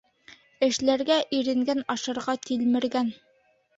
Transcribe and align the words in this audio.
Эшләргә 0.67 1.17
иренгән 1.39 1.83
ашарға 1.97 2.35
тилмергән. 2.47 3.13